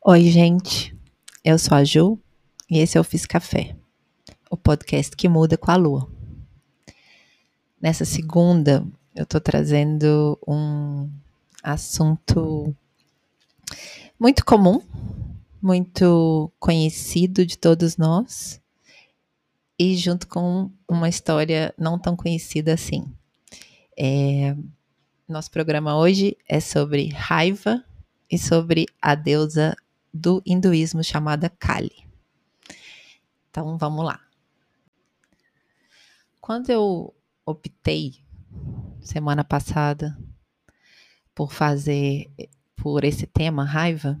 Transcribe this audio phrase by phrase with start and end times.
[0.00, 0.96] Oi, gente.
[1.44, 2.18] Eu sou a Ju
[2.70, 3.76] e esse é o Fiz Café,
[4.48, 6.08] o podcast que muda com a lua.
[7.82, 11.10] Nessa segunda, eu tô trazendo um
[11.64, 12.74] assunto
[14.18, 14.80] muito comum,
[15.60, 18.60] muito conhecido de todos nós
[19.76, 23.04] e junto com uma história não tão conhecida assim.
[23.98, 24.56] É,
[25.28, 27.84] nosso programa hoje é sobre raiva
[28.30, 29.76] e sobre a deusa
[30.12, 32.06] do hinduísmo chamada Kali.
[33.50, 34.20] Então vamos lá.
[36.40, 38.24] Quando eu optei
[39.00, 40.18] semana passada
[41.34, 42.30] por fazer
[42.76, 44.18] por esse tema raiva,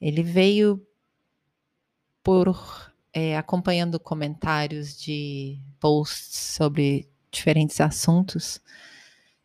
[0.00, 0.84] ele veio
[2.22, 2.54] por
[3.12, 8.60] é, acompanhando comentários de posts sobre diferentes assuntos.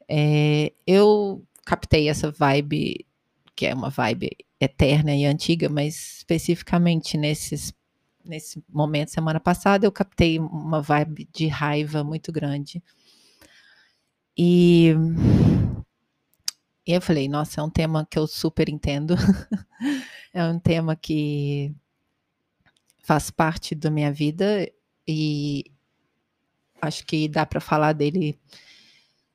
[0.07, 3.05] É, eu captei essa vibe
[3.55, 4.29] que é uma vibe
[4.59, 7.73] eterna e antiga, mas especificamente nesses
[8.23, 12.83] nesse momento semana passada eu captei uma vibe de raiva muito grande.
[14.37, 14.93] E,
[16.85, 19.15] e eu falei, nossa, é um tema que eu super entendo.
[20.33, 21.73] é um tema que
[23.03, 24.71] faz parte da minha vida
[25.07, 25.65] e
[26.81, 28.39] acho que dá para falar dele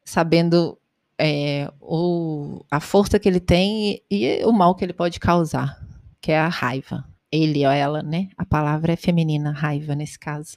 [0.04, 0.78] sabendo
[1.18, 5.80] é, o, a força que ele tem e, e, o mal que ele pode causar,
[6.20, 7.04] que é a raiva.
[7.30, 8.28] Ele ou ela, né?
[8.36, 10.56] A palavra é feminina, raiva nesse caso.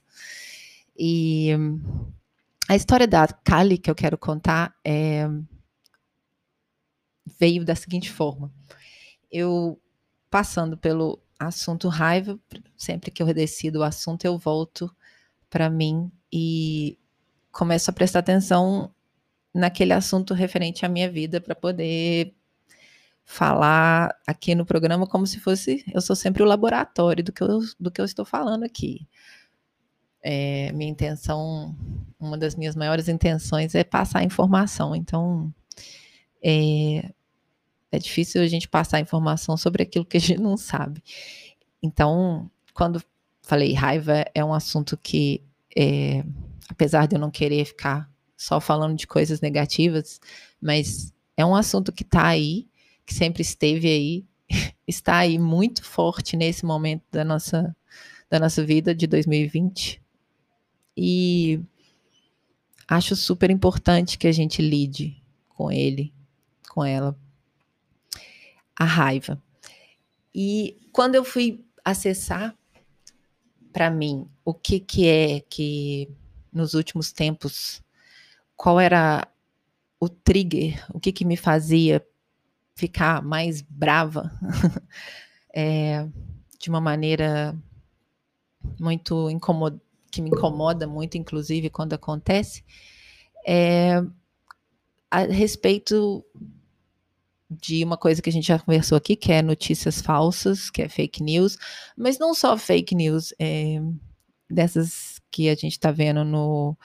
[0.97, 1.51] E
[2.67, 5.27] a história da Kali que eu quero contar é,
[7.39, 8.51] veio da seguinte forma.
[9.31, 9.81] Eu,
[10.29, 12.37] passando pelo assunto raiva,
[12.77, 14.93] sempre que eu decido o assunto, eu volto
[15.49, 16.99] para mim e
[17.51, 18.93] começo a prestar atenção
[19.59, 22.33] naquele assunto referente à minha vida para poder
[23.23, 27.59] falar aqui no programa como se fosse eu sou sempre o laboratório do que eu,
[27.79, 29.07] do que eu estou falando aqui.
[30.21, 31.75] É, minha intenção,
[32.19, 34.95] uma das minhas maiores intenções é passar informação.
[34.95, 35.53] Então,
[36.43, 37.11] é,
[37.91, 41.03] é difícil a gente passar informação sobre aquilo que a gente não sabe.
[41.81, 43.01] Então, quando
[43.41, 45.43] falei raiva, é um assunto que,
[45.77, 46.23] é,
[46.67, 48.09] apesar de eu não querer ficar
[48.39, 50.21] só falando de coisas negativas,
[50.61, 52.69] mas é um assunto que está aí,
[53.05, 54.25] que sempre esteve aí,
[54.87, 57.75] está aí muito forte nesse momento da nossa,
[58.29, 60.01] da nossa vida de 2020.
[60.95, 61.59] E
[62.87, 66.13] acho super importante que a gente lide com ele,
[66.69, 67.19] com ela.
[68.73, 69.37] A raiva.
[70.33, 72.57] E quando eu fui acessar
[73.73, 76.09] para mim o que, que é que
[76.53, 77.83] nos últimos tempos
[78.59, 79.25] qual era
[80.01, 82.05] o trigger, o que, que me fazia
[82.75, 84.29] ficar mais brava
[85.55, 86.05] é,
[86.59, 87.57] de uma maneira
[88.77, 89.79] muito incomod
[90.11, 92.65] que me incomoda muito, inclusive quando acontece,
[93.47, 94.03] é
[95.09, 96.25] a respeito
[97.49, 100.89] de uma coisa que a gente já conversou aqui, que é notícias falsas, que é
[100.89, 101.57] fake news,
[101.95, 103.79] mas não só fake news, é,
[104.49, 106.75] dessas que a gente está vendo no,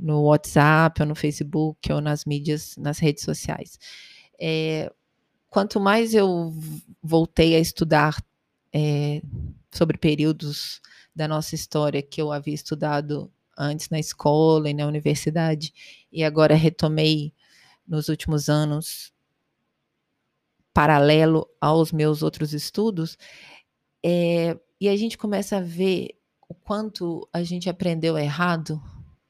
[0.00, 3.78] no WhatsApp, ou no Facebook, ou nas mídias, nas redes sociais.
[4.40, 4.90] É,
[5.48, 6.54] quanto mais eu
[7.02, 8.16] voltei a estudar
[8.72, 9.20] é,
[9.70, 10.80] sobre períodos
[11.14, 15.74] da nossa história que eu havia estudado antes na escola e na universidade,
[16.10, 17.34] e agora retomei
[17.86, 19.12] nos últimos anos,
[20.72, 23.18] paralelo aos meus outros estudos,
[24.02, 26.16] é, e a gente começa a ver
[26.48, 28.80] o quanto a gente aprendeu errado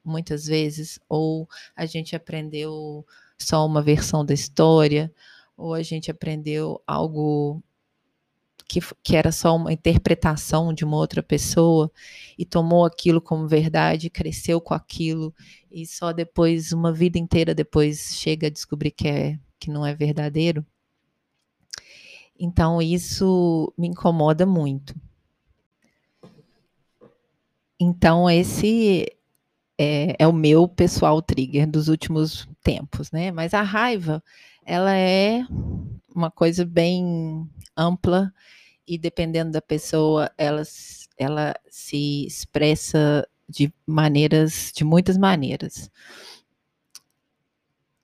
[0.04, 3.06] muitas vezes, ou a gente aprendeu
[3.38, 5.12] só uma versão da história,
[5.56, 7.62] ou a gente aprendeu algo
[8.70, 11.90] que, que era só uma interpretação de uma outra pessoa
[12.38, 15.34] e tomou aquilo como verdade, cresceu com aquilo
[15.70, 19.94] e só depois, uma vida inteira depois, chega a descobrir que, é, que não é
[19.94, 20.64] verdadeiro.
[22.38, 24.94] Então, isso me incomoda muito.
[27.78, 29.06] Então, esse
[29.82, 33.32] é, é, o meu pessoal trigger dos últimos tempos, né?
[33.32, 34.22] Mas a raiva,
[34.62, 35.42] ela é
[36.14, 38.30] uma coisa bem ampla
[38.86, 40.62] e dependendo da pessoa, ela,
[41.16, 45.90] ela se expressa de maneiras, de muitas maneiras.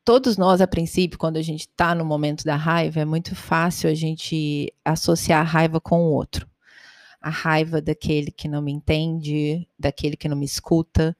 [0.03, 3.91] Todos nós, a princípio, quando a gente está no momento da raiva, é muito fácil
[3.91, 6.49] a gente associar a raiva com o outro.
[7.21, 11.15] A raiva daquele que não me entende, daquele que não me escuta,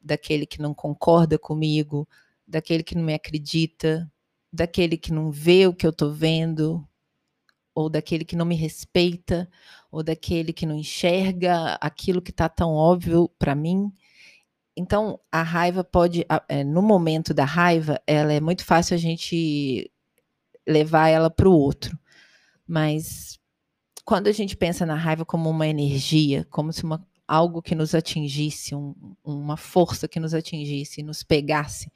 [0.00, 2.08] daquele que não concorda comigo,
[2.46, 4.10] daquele que não me acredita,
[4.52, 6.86] daquele que não vê o que eu estou vendo,
[7.74, 9.48] ou daquele que não me respeita,
[9.90, 13.92] ou daquele que não enxerga aquilo que está tão óbvio para mim.
[14.76, 19.90] Então, a raiva pode, é, no momento da raiva, ela é muito fácil a gente
[20.66, 21.98] levar ela para o outro.
[22.66, 23.38] Mas
[24.04, 27.94] quando a gente pensa na raiva como uma energia, como se uma, algo que nos
[27.94, 28.92] atingisse, um,
[29.22, 31.92] uma força que nos atingisse, nos pegasse,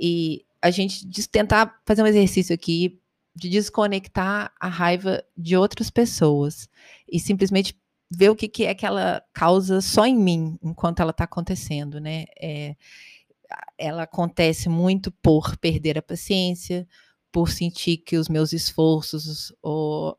[0.00, 2.98] e a gente tentar fazer um exercício aqui
[3.36, 6.66] de desconectar a raiva de outras pessoas
[7.06, 7.78] e simplesmente
[8.10, 12.00] ver o que, que é que ela causa só em mim enquanto ela está acontecendo,
[12.00, 12.24] né?
[12.40, 12.74] É,
[13.76, 16.88] ela acontece muito por perder a paciência,
[17.30, 20.18] por sentir que os meus esforços ou,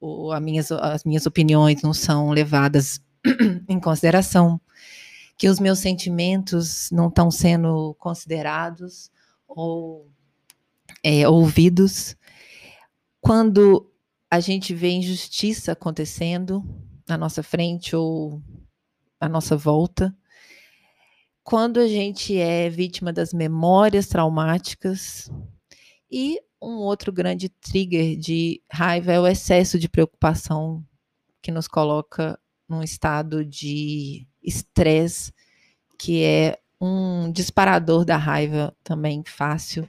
[0.00, 3.00] ou as, minhas, as minhas opiniões não são levadas
[3.68, 4.60] em consideração,
[5.36, 9.10] que os meus sentimentos não estão sendo considerados
[9.48, 10.08] ou
[11.02, 12.16] é, ouvidos.
[13.20, 13.90] Quando
[14.30, 16.62] a gente vê injustiça acontecendo
[17.08, 18.42] na nossa frente ou
[19.18, 20.14] à nossa volta,
[21.42, 25.30] quando a gente é vítima das memórias traumáticas
[26.10, 30.84] e um outro grande trigger de raiva é o excesso de preocupação
[31.42, 32.38] que nos coloca
[32.70, 35.32] num estado de estresse,
[35.98, 39.86] que é um disparador da raiva também fácil,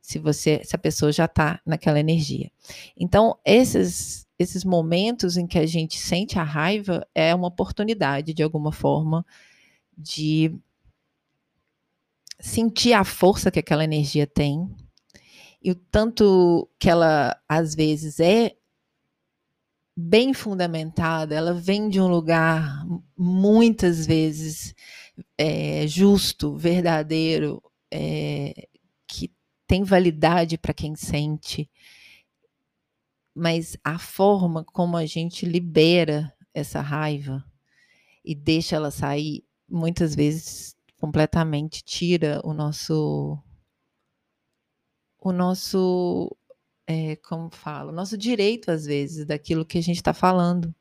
[0.00, 2.52] se você, se a pessoa já está naquela energia.
[2.96, 8.42] Então, esses esses momentos em que a gente sente a raiva é uma oportunidade de
[8.42, 9.24] alguma forma
[9.96, 10.52] de
[12.40, 14.68] sentir a força que aquela energia tem,
[15.62, 18.54] e o tanto que ela às vezes é
[19.96, 22.84] bem fundamentada, ela vem de um lugar
[23.16, 24.74] muitas vezes
[25.38, 27.62] é, justo, verdadeiro,
[27.92, 28.68] é,
[29.06, 29.32] que
[29.66, 31.70] tem validade para quem sente,
[33.34, 37.44] mas a forma como a gente libera essa raiva
[38.24, 43.38] e deixa ela sair, muitas vezes completamente tira o nosso
[45.24, 46.36] o nosso,
[46.86, 50.74] é, como falo, nosso direito, às vezes, daquilo que a gente está falando.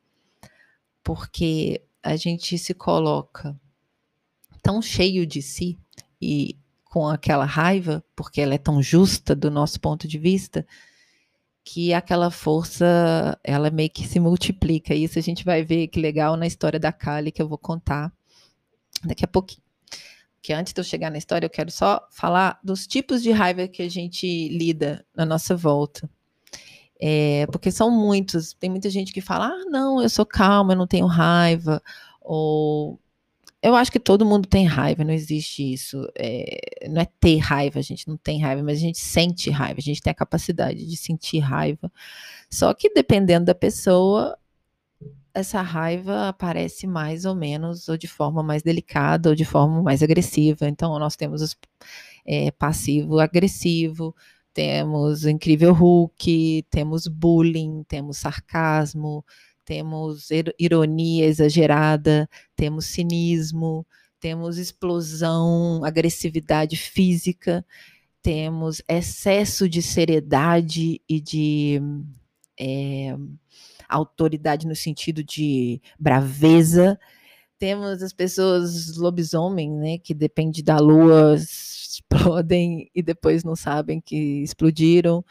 [1.04, 3.60] Porque a gente se coloca
[4.62, 5.78] tão cheio de si
[6.22, 10.66] e com aquela raiva, porque ela é tão justa do nosso ponto de vista,
[11.64, 14.94] que aquela força ela meio que se multiplica.
[14.94, 18.14] Isso a gente vai ver que legal na história da Kali que eu vou contar
[19.04, 19.64] daqui a pouquinho
[20.44, 23.66] que antes de eu chegar na história, eu quero só falar dos tipos de raiva
[23.66, 26.08] que a gente lida na nossa volta.
[27.02, 28.54] É, porque são muitos.
[28.54, 31.82] Tem muita gente que fala: ah, não, eu sou calma, eu não tenho raiva.
[32.22, 33.00] Ou
[33.62, 36.06] eu acho que todo mundo tem raiva, não existe isso.
[36.18, 39.80] É, não é ter raiva, a gente não tem raiva, mas a gente sente raiva,
[39.80, 41.90] a gente tem a capacidade de sentir raiva.
[42.50, 44.38] Só que dependendo da pessoa,
[45.34, 50.04] essa raiva aparece mais ou menos, ou de forma mais delicada, ou de forma mais
[50.04, 50.68] agressiva.
[50.68, 51.58] Então, nós temos os
[52.26, 54.16] é, passivo-agressivo,
[54.54, 59.26] temos incrível Hulk, temos bullying, temos sarcasmo,
[59.66, 63.86] temos ironia exagerada, temos cinismo,
[64.20, 67.66] temos explosão, agressividade física,
[68.22, 71.82] temos excesso de seriedade e de.
[72.60, 73.18] É,
[73.96, 77.00] autoridade no sentido de braveza.
[77.60, 84.44] Temos as pessoas lobisomem, né, que depende da lua, explodem e depois não sabem que
[84.44, 85.24] explodiram.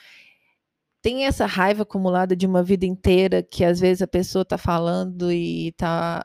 [1.03, 5.33] Tem essa raiva acumulada de uma vida inteira que às vezes a pessoa está falando
[5.33, 6.25] e está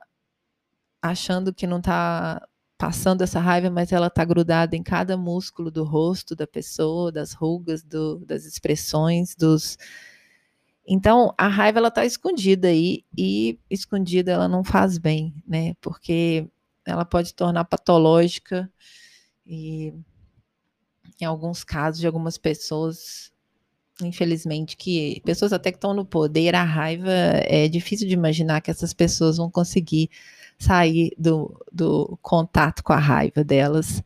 [1.01, 2.47] achando que não está
[2.77, 7.33] passando essa raiva, mas ela está grudada em cada músculo do rosto da pessoa, das
[7.33, 9.77] rugas, do, das expressões, dos,
[10.87, 15.73] então, a raiva ela está escondida aí e escondida ela não faz bem, né?
[15.81, 16.47] Porque
[16.85, 18.71] ela pode tornar patológica
[19.45, 19.93] e
[21.19, 23.33] em alguns casos de algumas pessoas,
[24.01, 28.71] infelizmente, que pessoas até que estão no poder, a raiva é difícil de imaginar que
[28.71, 30.09] essas pessoas vão conseguir
[30.57, 34.01] sair do, do contato com a raiva delas.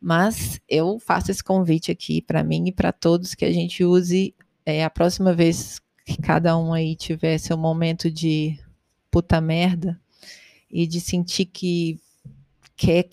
[0.00, 4.34] Mas eu faço esse convite aqui para mim e para todos que a gente use
[4.66, 8.58] é, a próxima vez que cada um aí tivesse um momento de
[9.10, 10.00] puta merda
[10.68, 12.00] e de sentir que
[12.76, 13.08] quer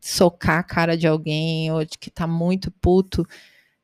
[0.00, 3.24] socar a cara de alguém ou de que tá muito puto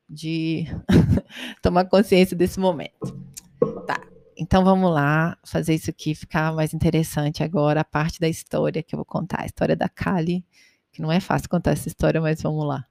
[0.08, 0.66] de
[1.62, 3.16] tomar consciência desse momento.
[3.86, 4.00] Tá.
[4.36, 8.94] Então vamos lá fazer isso aqui ficar mais interessante agora, a parte da história que
[8.94, 10.44] eu vou contar, a história da Kali,
[10.90, 12.84] que não é fácil contar essa história, mas vamos lá.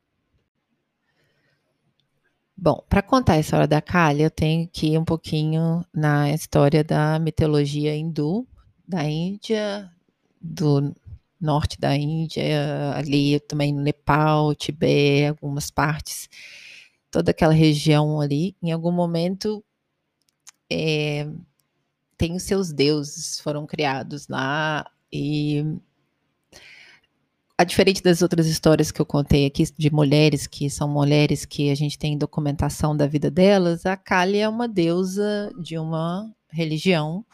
[2.59, 6.83] Bom, para contar a história da Kali, eu tenho que ir um pouquinho na história
[6.83, 8.47] da mitologia hindu,
[8.87, 9.91] da Índia,
[10.41, 10.95] do
[11.39, 12.43] norte da Índia,
[12.95, 16.27] ali também no Nepal, Tibete, algumas partes,
[17.11, 18.55] toda aquela região ali.
[18.59, 19.63] Em algum momento,
[20.67, 21.27] é,
[22.17, 24.83] tem os seus deuses, foram criados lá
[25.13, 25.63] e
[27.57, 31.71] a diferente das outras histórias que eu contei aqui de mulheres que são mulheres que
[31.71, 37.25] a gente tem documentação da vida delas, a Kali é uma deusa de uma religião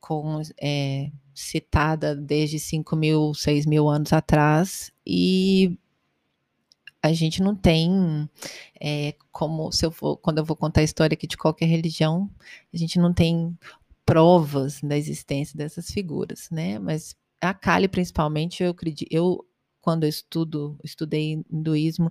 [0.00, 5.78] com, é, citada desde 5 mil, 6 mil anos atrás e
[7.00, 8.28] a gente não tem
[8.80, 12.28] é, como se eu for, quando eu vou contar a história aqui de qualquer religião,
[12.72, 13.56] a gente não tem
[14.04, 16.78] provas da existência dessas figuras, né?
[16.78, 19.44] Mas a Kali, principalmente, eu acredito, eu,
[19.80, 22.10] quando eu estudo, estudei hinduísmo,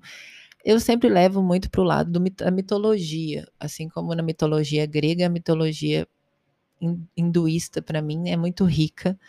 [0.64, 5.30] eu sempre levo muito para o lado da mitologia, assim como na mitologia grega, a
[5.30, 6.08] mitologia
[7.16, 9.20] hinduísta, para mim, é muito rica,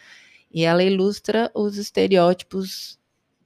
[0.52, 2.98] e ela ilustra os estereótipos,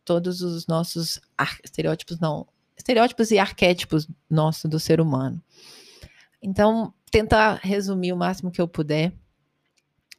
[0.05, 1.21] todos os nossos,
[1.65, 2.47] estereótipos não,
[2.77, 5.43] estereótipos e arquétipos nossos do ser humano.
[6.43, 9.13] Então, tentar resumir o máximo que eu puder,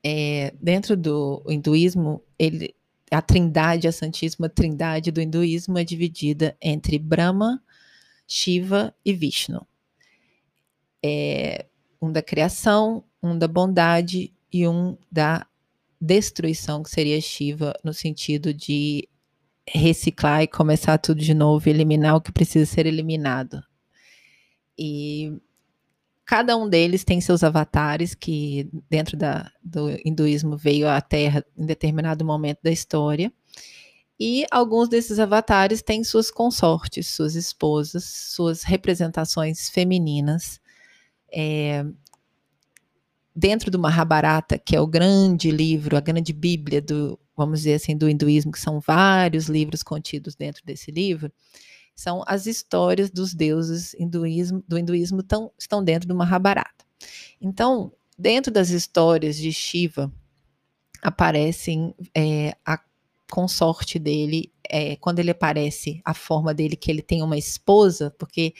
[0.03, 2.75] é, dentro do hinduísmo, ele,
[3.12, 7.62] a trindade, a Santíssima Trindade do hinduísmo é dividida entre Brahma,
[8.27, 9.65] Shiva e Vishnu.
[11.03, 11.65] É
[12.01, 15.46] um da criação, um da bondade e um da
[16.00, 19.08] destruição, que seria Shiva, no sentido de
[19.68, 23.62] reciclar e começar tudo de novo, eliminar o que precisa ser eliminado.
[24.77, 25.34] E
[26.29, 31.65] Cada um deles tem seus avatares, que dentro da, do hinduísmo veio à Terra em
[31.65, 33.33] determinado momento da história.
[34.19, 40.62] E alguns desses avatares têm suas consortes, suas esposas, suas representações femininas.
[41.33, 41.83] É,
[43.36, 47.98] dentro do Mahabharata, que é o grande livro, a grande bíblia do, vamos dizer assim,
[47.98, 51.33] do hinduísmo, que são vários livros contidos dentro desse livro,
[52.00, 56.86] são as histórias dos deuses hinduísmo, do hinduísmo tão, estão dentro do Mahabharata.
[57.41, 60.12] Então, dentro das histórias de Shiva,
[61.01, 62.79] aparecem é, a
[63.29, 68.53] consorte dele, é, quando ele aparece, a forma dele que ele tem uma esposa, porque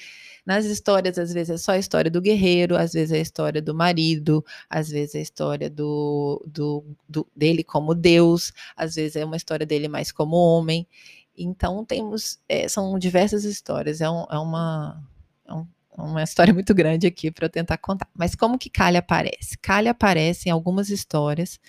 [0.46, 3.62] nas histórias, às vezes, é só a história do guerreiro, às vezes é a história
[3.62, 9.16] do marido, às vezes é a história do, do, do dele como Deus, às vezes
[9.16, 10.88] é uma história dele mais como homem.
[11.42, 15.02] Então temos, é, são diversas histórias, é, um, é uma,
[15.48, 15.66] é um,
[15.98, 18.10] uma história muito grande aqui para eu tentar contar.
[18.14, 19.58] Mas como que Kali aparece?
[19.58, 21.60] Kali aparece em algumas histórias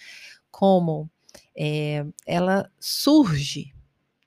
[0.50, 1.08] como
[1.56, 3.72] é, ela surge,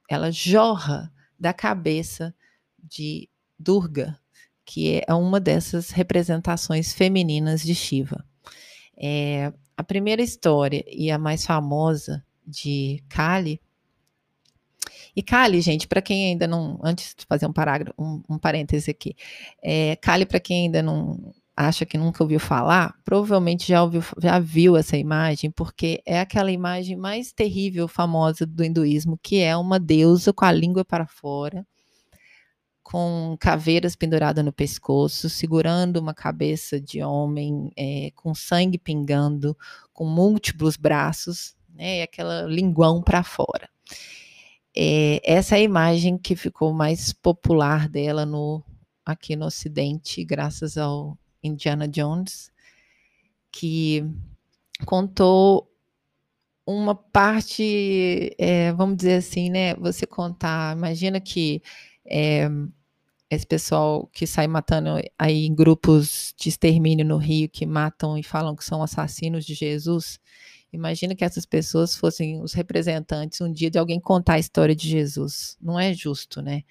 [0.09, 2.33] ela jorra da cabeça
[2.81, 3.27] de
[3.59, 4.17] Durga,
[4.65, 8.23] que é uma dessas representações femininas de Shiva.
[8.95, 13.59] É, a primeira história e a mais famosa de Kali
[15.15, 18.91] e Kali, gente, para quem ainda não, antes de fazer um parágrafo, um, um parêntese
[18.91, 19.15] aqui,
[19.61, 24.39] é, Kali, para quem ainda não acha que nunca ouviu falar, provavelmente já ouviu, já
[24.39, 29.79] viu essa imagem, porque é aquela imagem mais terrível, famosa do hinduísmo, que é uma
[29.79, 31.65] deusa com a língua para fora,
[32.81, 39.55] com caveiras penduradas no pescoço, segurando uma cabeça de homem, é, com sangue pingando,
[39.93, 43.69] com múltiplos braços, né, e aquela linguão para fora.
[44.75, 48.63] É, essa é a imagem que ficou mais popular dela no,
[49.05, 52.51] aqui no Ocidente, graças ao Indiana Jones,
[53.51, 54.03] que
[54.85, 55.69] contou
[56.65, 59.75] uma parte, é, vamos dizer assim, né?
[59.75, 61.61] Você contar, imagina que
[62.05, 62.47] é,
[63.29, 64.89] esse pessoal que sai matando
[65.19, 69.53] aí em grupos de extermínio no Rio, que matam e falam que são assassinos de
[69.53, 70.19] Jesus,
[70.73, 74.89] Imagina que essas pessoas fossem os representantes um dia de alguém contar a história de
[74.89, 75.55] Jesus.
[75.61, 76.63] Não é justo, né?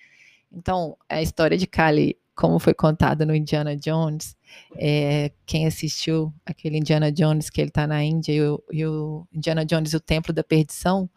[0.50, 4.36] Então, a história de Kali, como foi contada no Indiana Jones,
[4.76, 9.26] é, quem assistiu aquele Indiana Jones que ele está na Índia e o, e o,
[9.32, 11.08] Indiana Jones e o Templo da Perdição,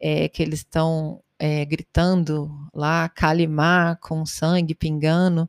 [0.00, 5.48] é, que eles estão é, gritando lá, Kalimá, com sangue pingando.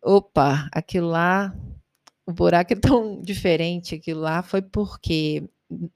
[0.00, 1.52] Opa, aquilo lá,
[2.24, 5.48] o buraco é tão diferente, aquilo lá foi porque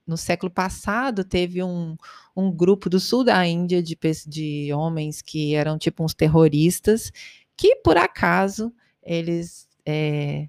[0.07, 1.97] no século passado teve um,
[2.35, 7.11] um grupo do sul da Índia de, de homens que eram tipo uns terroristas
[7.57, 10.47] que por acaso eles é,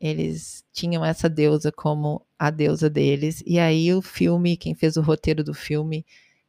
[0.00, 5.02] eles tinham essa deusa como a deusa deles e aí o filme quem fez o
[5.02, 6.04] roteiro do filme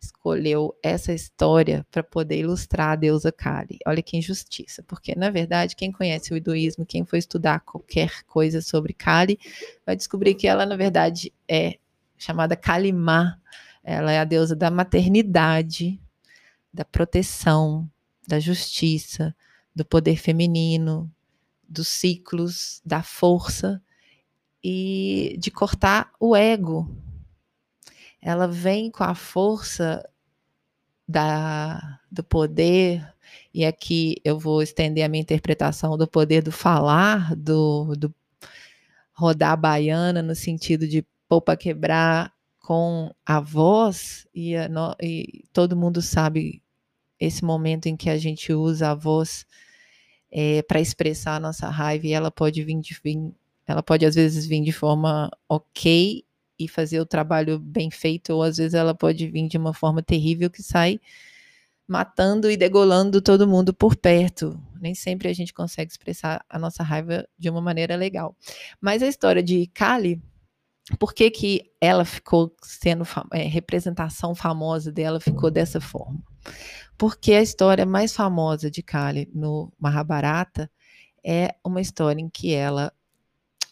[0.05, 3.79] escolheu essa história para poder ilustrar a deusa Kali.
[3.88, 8.62] Olha que injustiça, porque na verdade quem conhece o hinduísmo, quem for estudar qualquer coisa
[8.62, 9.39] sobre Kali,
[9.86, 11.79] vai descobrir que ela na verdade é
[12.17, 13.39] chamada Kalimá.
[13.84, 16.00] Ela é a deusa da maternidade,
[16.74, 17.89] da proteção,
[18.27, 19.36] da justiça,
[19.75, 21.12] do poder feminino,
[21.67, 23.81] dos ciclos, da força
[24.63, 26.89] e de cortar o ego,
[28.25, 30.03] ela vem com a força
[31.07, 33.07] da, do poder,
[33.53, 38.12] e aqui eu vou estender a minha interpretação do poder do falar, do, do
[39.13, 45.44] rodar a baiana, no sentido de para quebrar com a voz, e, a, no, e,
[45.53, 46.63] todo mundo sabe
[47.20, 49.46] esse momento em que a gente usa a voz
[50.32, 53.32] é, para expressar a nossa raiva, e ela pode vir, de, vir,
[53.67, 56.24] ela pode às vezes vir de forma ok
[56.58, 60.01] e fazer o trabalho bem feito, ou às vezes ela pode vir de uma forma
[60.01, 61.00] terrível que sai
[61.88, 64.60] matando e degolando todo mundo por perto.
[64.82, 68.36] Nem sempre a gente consegue expressar a nossa raiva de uma maneira legal.
[68.82, 70.20] Mas a história de Kali,
[71.00, 76.20] por que, que ela ficou sendo é, representação famosa dela ficou dessa forma?
[76.98, 80.70] Porque a história mais famosa de Kali no Mahabharata
[81.24, 82.94] é uma história em que ela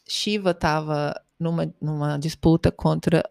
[0.08, 3.24] Shiva estava numa, numa disputa contra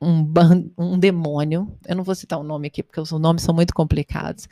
[0.00, 0.32] um,
[0.78, 1.76] um demônio.
[1.86, 4.46] Eu não vou citar o nome aqui, porque os nomes são muito complicados.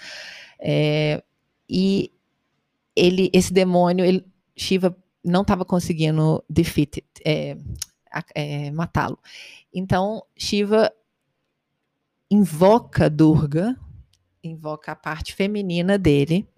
[0.59, 1.23] É,
[1.69, 2.11] e
[2.97, 4.27] ele, esse demônio, ele,
[4.57, 7.57] Shiva não estava conseguindo defeat, é,
[8.35, 9.19] é, matá-lo.
[9.73, 10.93] Então, Shiva
[12.31, 13.77] invoca Durga,
[14.43, 16.49] invoca a parte feminina dele.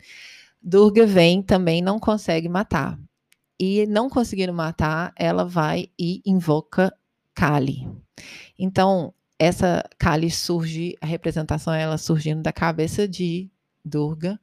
[0.62, 2.98] Durga vem também não consegue matar
[3.60, 6.96] e não conseguindo matar, ela vai e invoca
[7.34, 7.86] Kali.
[8.58, 13.50] Então, essa Kali surge, a representação ela surgindo da cabeça de
[13.84, 14.40] Durga.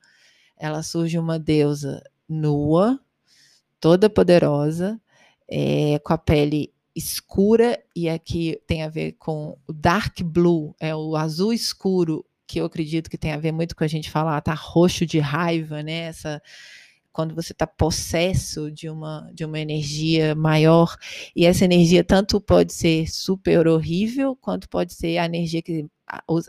[0.56, 3.00] Ela surge uma deusa nua,
[3.80, 5.02] toda poderosa,
[5.50, 10.96] é, com a pele escura, e aqui tem a ver com o dark blue, é
[10.96, 14.42] o azul escuro, que eu acredito que tem a ver muito com a gente falar,
[14.42, 16.08] tá roxo de raiva, né?
[16.08, 16.42] Essa,
[17.12, 20.96] quando você está possesso de uma, de uma energia maior,
[21.36, 25.86] e essa energia tanto pode ser super horrível, quanto pode ser a energia que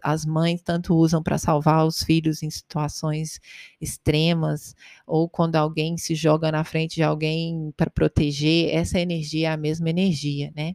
[0.03, 3.41] as mães tanto usam para salvar os filhos em situações
[3.81, 4.75] extremas,
[5.07, 9.57] ou quando alguém se joga na frente de alguém para proteger, essa energia é a
[9.57, 10.75] mesma energia, né?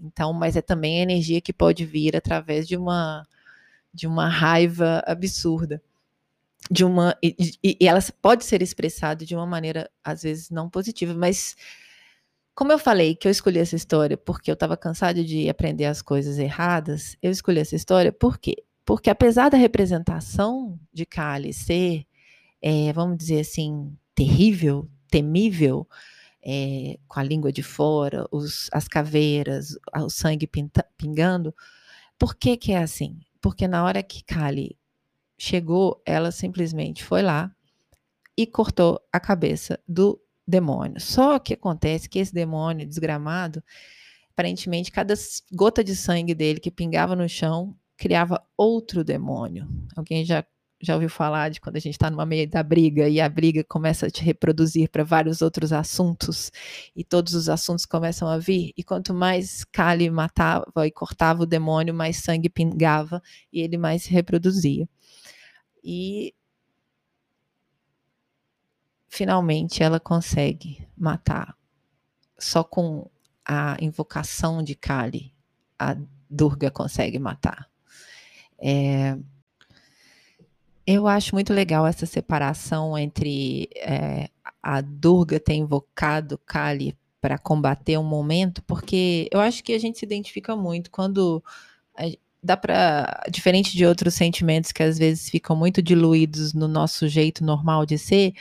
[0.00, 3.26] Então, mas é também a energia que pode vir através de uma
[3.94, 5.80] de uma raiva absurda
[6.70, 10.68] de uma e, e, e ela pode ser expressada de uma maneira às vezes não
[10.68, 11.56] positiva, mas
[12.56, 16.00] como eu falei que eu escolhi essa história porque eu estava cansado de aprender as
[16.00, 18.64] coisas erradas, eu escolhi essa história por quê?
[18.82, 22.06] Porque apesar da representação de Kali ser,
[22.62, 25.86] é, vamos dizer assim, terrível, temível,
[26.42, 31.54] é, com a língua de fora, os, as caveiras, o sangue pinta, pingando,
[32.18, 33.20] por que que é assim?
[33.38, 34.78] Porque na hora que Kali
[35.36, 37.54] chegou, ela simplesmente foi lá
[38.34, 41.00] e cortou a cabeça do demônio.
[41.00, 43.62] Só que acontece que esse demônio desgramado,
[44.30, 45.14] aparentemente, cada
[45.52, 49.66] gota de sangue dele que pingava no chão criava outro demônio.
[49.96, 50.44] Alguém já
[50.78, 53.64] já ouviu falar de quando a gente está numa meio da briga e a briga
[53.64, 56.52] começa a te reproduzir para vários outros assuntos
[56.94, 61.46] e todos os assuntos começam a vir e quanto mais Kali matava e cortava o
[61.46, 64.86] demônio, mais sangue pingava e ele mais se reproduzia
[65.82, 66.34] e
[69.16, 71.56] finalmente ela consegue matar.
[72.38, 73.08] Só com
[73.42, 75.32] a invocação de Kali,
[75.78, 75.96] a
[76.28, 77.66] Durga consegue matar.
[78.58, 79.16] É,
[80.86, 84.28] eu acho muito legal essa separação entre é,
[84.62, 89.98] a Durga ter invocado Kali para combater um momento, porque eu acho que a gente
[89.98, 91.42] se identifica muito quando
[92.42, 97.42] dá para diferente de outros sentimentos que às vezes ficam muito diluídos no nosso jeito
[97.42, 98.34] normal de ser,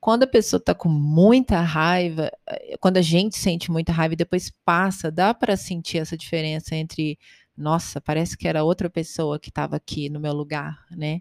[0.00, 4.16] quando a pessoa está com muita raiva, eh, quando a gente sente muita raiva e
[4.16, 7.18] depois passa, dá para sentir essa diferença entre,
[7.56, 11.20] nossa, parece que era outra pessoa que estava aqui no meu lugar, né?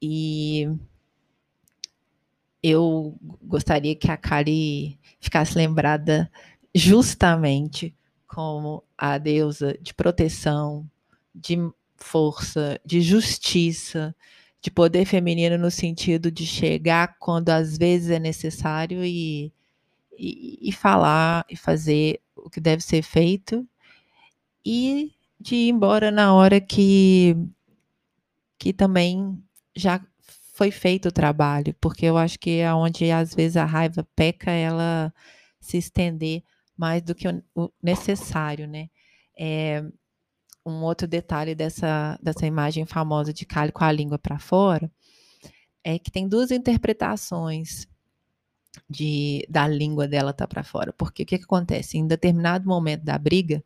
[0.00, 0.68] E
[2.62, 6.30] eu gostaria que a Kari ficasse lembrada
[6.74, 7.94] justamente
[8.26, 10.88] como a deusa de proteção,
[11.34, 11.58] de
[11.96, 14.14] força, de justiça,
[14.64, 19.52] de poder feminino no sentido de chegar quando às vezes é necessário e,
[20.18, 23.68] e, e falar e fazer o que deve ser feito
[24.64, 27.36] e de ir embora na hora que
[28.58, 29.38] que também
[29.76, 30.00] já
[30.54, 34.50] foi feito o trabalho, porque eu acho que é onde às vezes a raiva peca,
[34.50, 35.12] ela
[35.60, 36.42] se estender
[36.74, 38.88] mais do que o necessário, né?
[39.38, 39.84] É,
[40.64, 44.90] um outro detalhe dessa, dessa imagem famosa de Kali com a língua para fora
[45.82, 47.86] é que tem duas interpretações
[48.88, 50.92] de, da língua dela tá para fora.
[50.92, 51.98] Porque o que, que, acontece?
[51.98, 53.62] Em determinado momento da briga,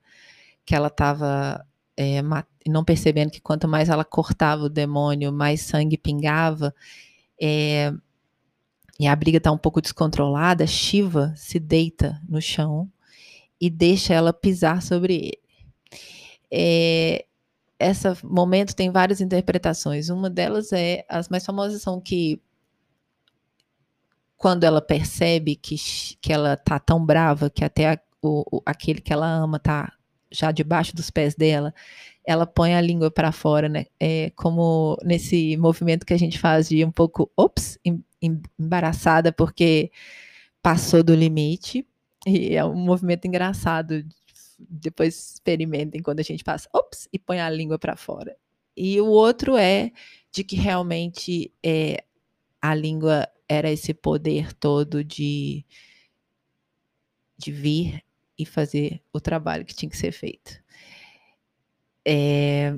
[0.64, 1.64] que ela estava
[1.96, 2.20] é,
[2.66, 6.74] não percebendo que quanto mais ela cortava o demônio, mais sangue pingava,
[7.40, 7.92] é,
[8.98, 12.90] e a briga está um pouco descontrolada, Shiva se deita no chão
[13.60, 15.47] e deixa ela pisar sobre ele.
[16.50, 17.24] É,
[17.78, 20.08] esse momento tem várias interpretações.
[20.08, 22.40] Uma delas é as mais famosas são que
[24.36, 25.76] quando ela percebe que,
[26.20, 29.92] que ela tá tão brava que até a, o, aquele que ela ama tá
[30.30, 31.74] já debaixo dos pés dela,
[32.24, 33.86] ela põe a língua para fora, né?
[33.98, 37.78] É como nesse movimento que a gente faz de um pouco, ops,
[38.58, 39.90] embaraçada porque
[40.62, 41.86] passou do limite.
[42.26, 44.04] E é um movimento engraçado.
[44.58, 48.36] Depois experimentem quando a gente passa, ops, e põe a língua para fora.
[48.76, 49.92] E o outro é
[50.32, 52.04] de que realmente é,
[52.60, 55.64] a língua era esse poder todo de,
[57.36, 58.02] de vir
[58.38, 60.62] e fazer o trabalho que tinha que ser feito.
[62.04, 62.74] É,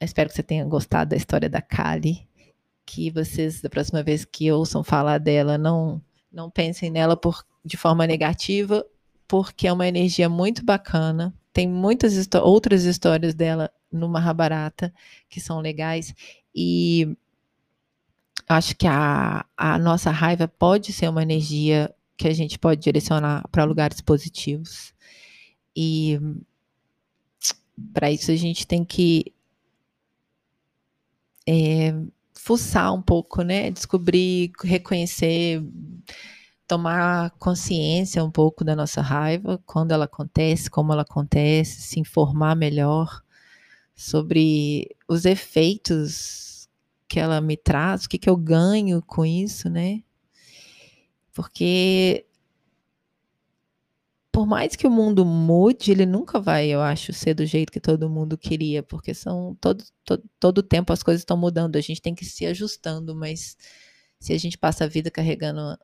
[0.00, 2.28] espero que você tenha gostado da história da Kali,
[2.86, 7.76] que vocês, da próxima vez que ouçam falar dela, não, não pensem nela por, de
[7.76, 8.86] forma negativa,
[9.32, 11.34] porque é uma energia muito bacana.
[11.54, 14.92] Tem muitas outras histórias dela no Mahabharata
[15.26, 16.14] que são legais.
[16.54, 17.16] E
[18.46, 23.48] acho que a, a nossa raiva pode ser uma energia que a gente pode direcionar
[23.48, 24.92] para lugares positivos.
[25.74, 26.20] E
[27.90, 29.32] para isso a gente tem que
[31.48, 31.94] é,
[32.34, 33.70] fuçar um pouco, né?
[33.70, 35.64] Descobrir, reconhecer,
[36.72, 42.56] tomar consciência um pouco da nossa raiva, quando ela acontece, como ela acontece, se informar
[42.56, 43.22] melhor
[43.94, 46.70] sobre os efeitos
[47.06, 50.02] que ela me traz, o que, que eu ganho com isso, né?
[51.34, 52.24] Porque
[54.32, 57.80] por mais que o mundo mude, ele nunca vai, eu acho, ser do jeito que
[57.80, 62.00] todo mundo queria, porque são todo, todo, todo tempo as coisas estão mudando, a gente
[62.00, 63.58] tem que ir se ajustando, mas
[64.18, 65.78] se a gente passa a vida carregando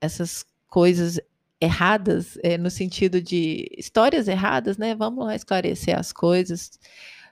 [0.00, 1.20] essas coisas
[1.60, 4.94] erradas, é, no sentido de histórias erradas, né?
[4.94, 6.78] Vamos lá esclarecer as coisas.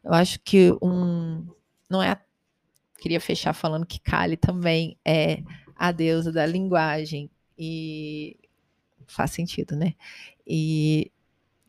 [0.04, 1.46] Eu acho que um.
[1.88, 2.20] Não é.
[2.98, 5.42] Queria fechar falando que Kali também é
[5.76, 7.30] a deusa da linguagem.
[7.56, 8.36] E
[9.06, 9.94] faz sentido, né?
[10.46, 11.10] E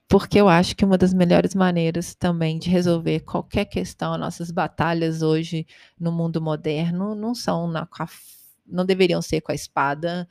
[0.08, 5.22] porque eu acho que uma das melhores maneiras também de resolver qualquer questão, nossas batalhas
[5.22, 5.68] hoje
[6.00, 7.88] no mundo moderno não são na,
[8.66, 10.28] não deveriam ser com a espada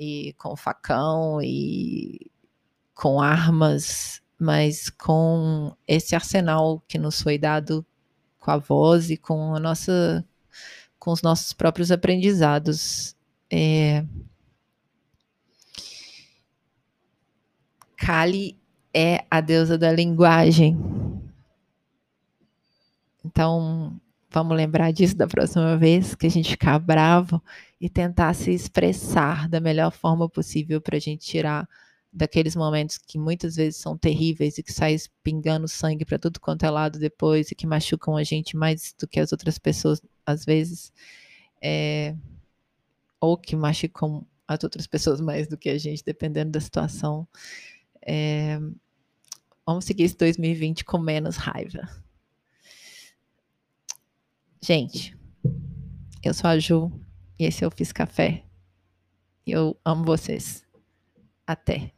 [0.00, 2.30] e com facão e
[2.94, 7.84] com armas, mas com esse arsenal que nos foi dado
[8.38, 10.24] com a voz e com a nossa
[10.98, 13.14] com os nossos próprios aprendizados.
[13.50, 14.04] É,
[17.96, 18.58] Kali
[18.94, 20.78] é a deusa da linguagem.
[23.24, 23.99] Então,
[24.30, 27.42] vamos lembrar disso da próxima vez que a gente ficar bravo
[27.80, 31.68] e tentar se expressar da melhor forma possível para a gente tirar
[32.12, 36.64] daqueles momentos que muitas vezes são terríveis e que sai pingando sangue para tudo quanto
[36.64, 40.44] é lado depois e que machucam a gente mais do que as outras pessoas às
[40.44, 40.92] vezes
[41.62, 42.14] é,
[43.20, 47.28] ou que machucam as outras pessoas mais do que a gente dependendo da situação
[48.04, 48.58] é,
[49.64, 51.88] vamos seguir esse 2020 com menos raiva.
[54.62, 55.16] Gente,
[56.22, 56.92] eu sou a Ju
[57.38, 58.44] e esse é o Fiz Café.
[59.46, 60.66] Eu amo vocês.
[61.46, 61.94] Até.